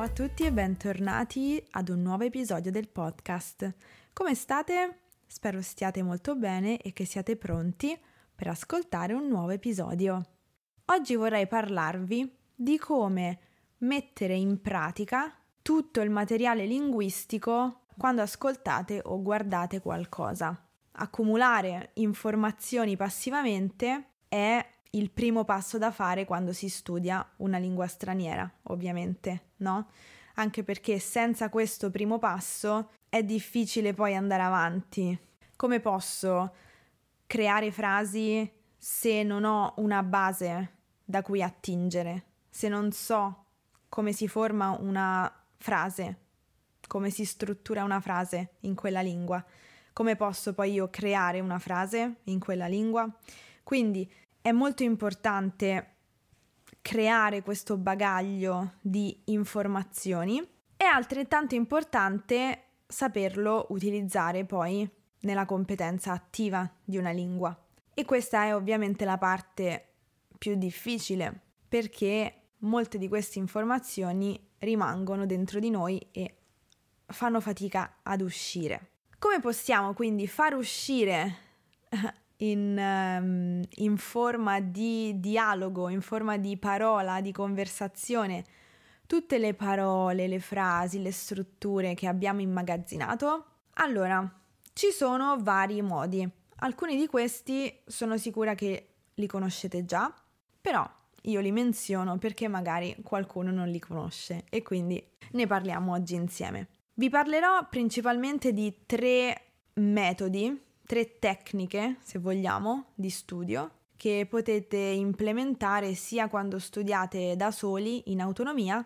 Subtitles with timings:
[0.00, 3.74] Ciao a tutti e bentornati ad un nuovo episodio del podcast.
[4.14, 5.00] Come state?
[5.26, 7.94] Spero stiate molto bene e che siate pronti
[8.34, 10.22] per ascoltare un nuovo episodio.
[10.86, 13.40] Oggi vorrei parlarvi di come
[13.80, 20.66] mettere in pratica tutto il materiale linguistico quando ascoltate o guardate qualcosa.
[20.92, 28.50] Accumulare informazioni passivamente è il primo passo da fare quando si studia una lingua straniera,
[28.64, 29.88] ovviamente, no?
[30.34, 35.18] Anche perché senza questo primo passo è difficile poi andare avanti.
[35.56, 36.54] Come posso
[37.26, 43.44] creare frasi se non ho una base da cui attingere, se non so
[43.88, 46.18] come si forma una frase,
[46.86, 49.44] come si struttura una frase in quella lingua?
[49.92, 53.08] Come posso poi io creare una frase in quella lingua?
[53.62, 54.10] Quindi
[54.42, 55.96] è molto importante
[56.80, 64.88] creare questo bagaglio di informazioni è altrettanto importante saperlo utilizzare poi
[65.20, 67.56] nella competenza attiva di una lingua.
[67.92, 69.88] E questa è ovviamente la parte
[70.38, 76.36] più difficile perché molte di queste informazioni rimangono dentro di noi e
[77.06, 78.92] fanno fatica ad uscire.
[79.18, 81.36] Come possiamo quindi far uscire
[82.42, 88.44] in, um, in forma di dialogo, in forma di parola, di conversazione,
[89.06, 93.44] tutte le parole, le frasi, le strutture che abbiamo immagazzinato?
[93.74, 94.40] Allora,
[94.72, 96.28] ci sono vari modi.
[96.62, 100.12] Alcuni di questi sono sicura che li conoscete già,
[100.60, 100.88] però
[101.24, 105.02] io li menziono perché magari qualcuno non li conosce e quindi
[105.32, 106.68] ne parliamo oggi insieme.
[106.94, 109.42] Vi parlerò principalmente di tre
[109.74, 118.10] metodi tre tecniche, se vogliamo, di studio che potete implementare sia quando studiate da soli
[118.10, 118.84] in autonomia,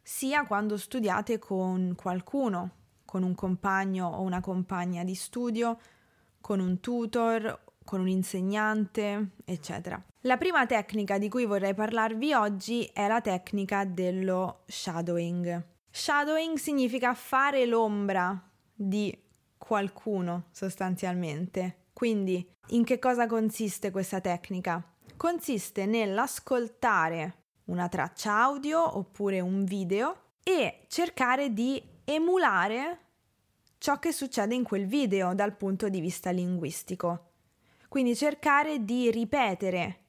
[0.00, 2.70] sia quando studiate con qualcuno,
[3.04, 5.78] con un compagno o una compagna di studio,
[6.40, 10.02] con un tutor, con un insegnante, eccetera.
[10.20, 15.66] La prima tecnica di cui vorrei parlarvi oggi è la tecnica dello shadowing.
[15.90, 18.42] Shadowing significa fare l'ombra
[18.74, 19.21] di
[19.64, 21.84] qualcuno sostanzialmente.
[21.92, 24.82] Quindi in che cosa consiste questa tecnica?
[25.16, 32.98] Consiste nell'ascoltare una traccia audio oppure un video e cercare di emulare
[33.78, 37.30] ciò che succede in quel video dal punto di vista linguistico.
[37.88, 40.06] Quindi cercare di ripetere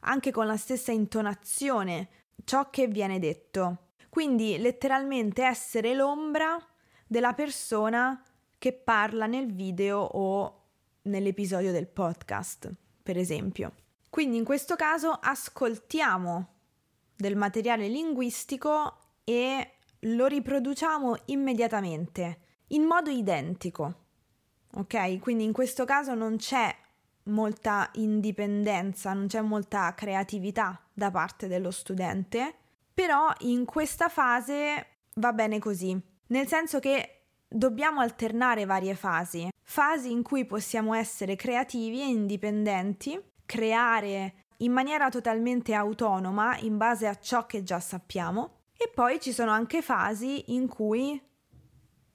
[0.00, 2.08] anche con la stessa intonazione
[2.42, 3.90] ciò che viene detto.
[4.08, 6.58] Quindi letteralmente essere l'ombra
[7.06, 8.20] della persona
[8.62, 10.60] che parla nel video o
[11.02, 13.72] nell'episodio del podcast, per esempio.
[14.08, 16.48] Quindi in questo caso ascoltiamo
[17.16, 23.94] del materiale linguistico e lo riproduciamo immediatamente, in modo identico.
[24.74, 25.18] Ok?
[25.18, 26.72] Quindi in questo caso non c'è
[27.24, 32.54] molta indipendenza, non c'è molta creatività da parte dello studente,
[32.94, 37.21] però in questa fase va bene così, nel senso che
[37.52, 45.08] dobbiamo alternare varie fasi, fasi in cui possiamo essere creativi e indipendenti, creare in maniera
[45.08, 50.54] totalmente autonoma in base a ciò che già sappiamo e poi ci sono anche fasi
[50.54, 51.20] in cui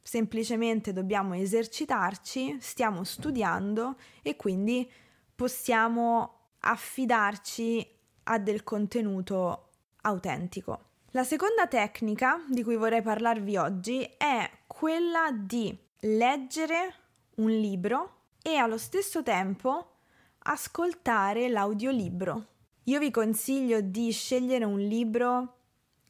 [0.02, 4.90] semplicemente dobbiamo esercitarci, stiamo studiando e quindi
[5.36, 9.70] possiamo affidarci a del contenuto
[10.02, 10.86] autentico.
[11.12, 16.94] La seconda tecnica di cui vorrei parlarvi oggi è quella di leggere
[17.38, 19.94] un libro e allo stesso tempo
[20.38, 22.46] ascoltare l'audiolibro.
[22.84, 25.56] Io vi consiglio di scegliere un libro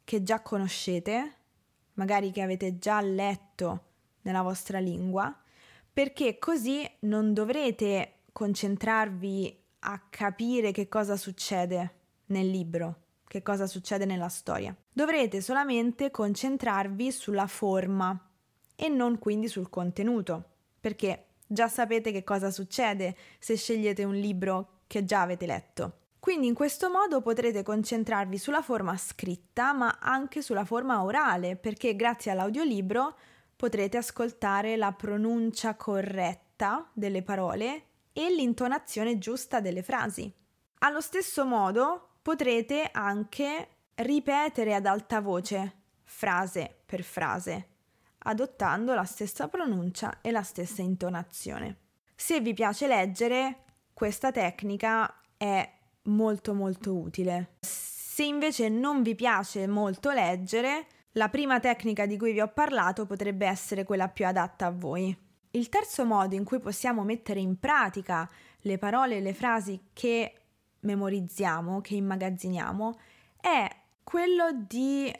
[0.04, 1.36] che già conoscete,
[1.94, 3.84] magari che avete già letto
[4.20, 5.34] nella vostra lingua,
[5.90, 11.94] perché così non dovrete concentrarvi a capire che cosa succede
[12.26, 14.76] nel libro, che cosa succede nella storia.
[14.92, 18.27] Dovrete solamente concentrarvi sulla forma
[18.80, 20.44] e non quindi sul contenuto,
[20.80, 25.92] perché già sapete che cosa succede se scegliete un libro che già avete letto.
[26.20, 31.96] Quindi in questo modo potrete concentrarvi sulla forma scritta, ma anche sulla forma orale, perché
[31.96, 33.16] grazie all'audiolibro
[33.56, 37.82] potrete ascoltare la pronuncia corretta delle parole
[38.12, 40.32] e l'intonazione giusta delle frasi.
[40.80, 45.72] Allo stesso modo potrete anche ripetere ad alta voce,
[46.04, 47.77] frase per frase,
[48.18, 51.76] adottando la stessa pronuncia e la stessa intonazione.
[52.14, 55.70] Se vi piace leggere, questa tecnica è
[56.02, 57.56] molto molto utile.
[57.60, 60.86] Se invece non vi piace molto leggere,
[61.18, 65.16] La prima tecnica di cui vi ho parlato potrebbe essere quella più adatta a voi.
[65.50, 68.28] Il terzo modo in cui possiamo mettere in pratica
[68.60, 70.34] le parole e le frasi che
[70.78, 73.00] memorizziamo, che immagazziniamo,
[73.40, 73.68] è
[74.04, 75.12] quello di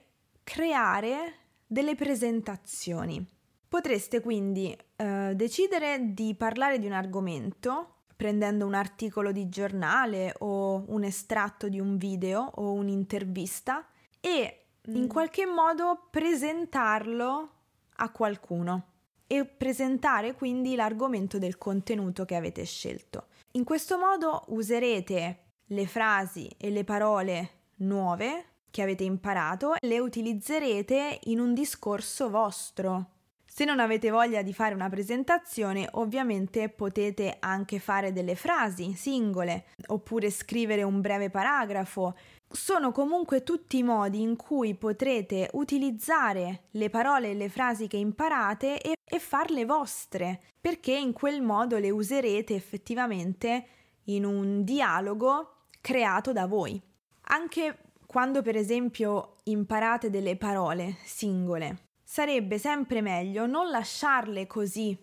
[0.45, 1.35] creare
[1.69, 3.25] delle presentazioni.
[3.69, 10.83] Potreste quindi eh, decidere di parlare di un argomento prendendo un articolo di giornale o
[10.89, 13.87] un estratto di un video o un'intervista
[14.19, 15.07] e in mm.
[15.07, 17.51] qualche modo presentarlo
[17.95, 18.87] a qualcuno
[19.25, 23.27] e presentare quindi l'argomento del contenuto che avete scelto.
[23.53, 31.21] In questo modo userete le frasi e le parole nuove che avete imparato, le utilizzerete
[31.25, 33.11] in un discorso vostro.
[33.45, 39.65] Se non avete voglia di fare una presentazione, ovviamente potete anche fare delle frasi singole
[39.87, 42.15] oppure scrivere un breve paragrafo
[42.51, 47.99] sono comunque tutti i modi in cui potrete utilizzare le parole e le frasi che
[47.99, 53.67] imparate e, e, farle vostre, perché in quel modo le userete effettivamente
[54.05, 56.81] in un dialogo creato da voi.
[57.31, 64.97] Anche quando per esempio imparate delle parole singole, sarebbe sempre meglio non lasciarle così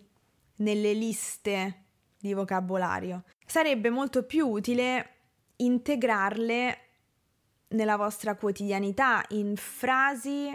[0.56, 1.84] nelle liste
[2.18, 3.22] di vocabolario.
[3.46, 5.10] Sarebbe molto più utile
[5.58, 6.78] integrarle
[7.68, 10.52] nella vostra quotidianità, in frasi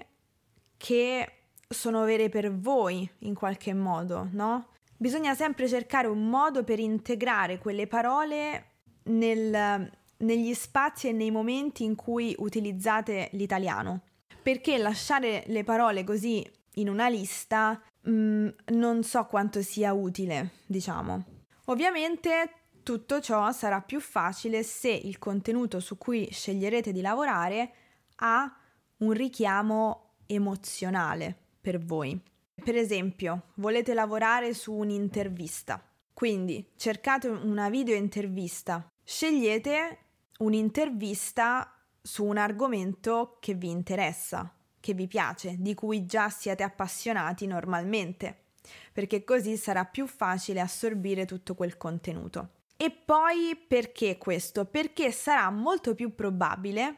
[0.75, 4.67] che sono vere per voi in qualche modo, no?
[4.97, 8.65] Bisogna sempre cercare un modo per integrare quelle parole
[9.03, 9.89] nel,
[10.21, 14.01] negli spazi e nei momenti in cui utilizzate l'italiano.
[14.41, 16.45] Perché lasciare le parole così
[16.75, 21.25] in una lista mh, mm, non so quanto sia utile, diciamo.
[21.65, 22.53] Ovviamente
[22.83, 27.73] tutto ciò sarà più facile se il contenuto su cui sceglierete di lavorare
[28.17, 28.51] ha
[28.97, 32.19] un richiamo emozionale per voi.
[32.63, 35.83] Per esempio, volete lavorare su un'intervista,
[36.13, 39.97] quindi cercate una video intervista, scegliete
[40.41, 47.45] un'intervista su un argomento che vi interessa, che vi piace, di cui già siete appassionati
[47.45, 48.45] normalmente,
[48.91, 52.49] perché così sarà più facile assorbire tutto quel contenuto.
[52.75, 54.65] E poi perché questo?
[54.65, 56.97] Perché sarà molto più probabile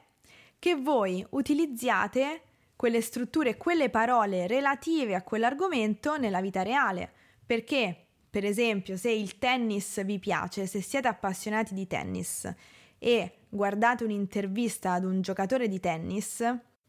[0.58, 2.42] che voi utilizziate
[2.78, 7.12] quelle strutture, quelle parole relative a quell'argomento nella vita reale.
[7.46, 12.50] Perché, per esempio, se il tennis vi piace, se siete appassionati di tennis
[13.04, 16.42] e guardate un'intervista ad un giocatore di tennis,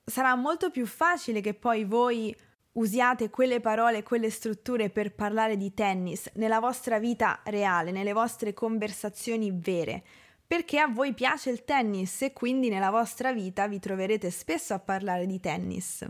[0.05, 2.35] sarà molto più facile che poi voi
[2.75, 8.55] usiate quelle parole, quelle strutture per parlare di tennis nella vostra vita reale, nelle vostre
[8.55, 10.05] conversazioni vere,
[10.47, 14.79] perché a voi piace il tennis e quindi nella vostra vita vi troverete spesso a
[14.79, 16.07] parlare di tennis.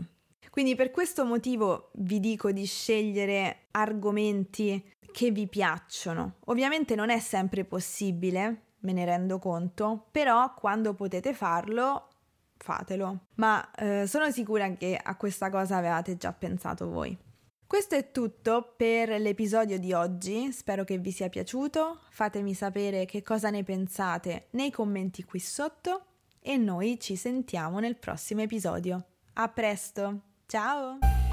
[0.51, 6.35] Quindi per questo motivo vi dico di scegliere argomenti che vi piacciono.
[6.45, 12.07] Ovviamente non è sempre possibile, me ne rendo conto, però quando potete farlo
[12.57, 13.27] fatelo.
[13.35, 17.17] Ma eh, sono sicura che a questa cosa avevate già pensato voi.
[17.67, 23.23] Questo è tutto per l'episodio di oggi, spero che vi sia piaciuto, fatemi sapere che
[23.23, 26.05] cosa ne pensate nei commenti qui sotto
[26.39, 29.03] e noi ci sentiamo nel prossimo episodio.
[29.33, 31.24] A presto, ciao!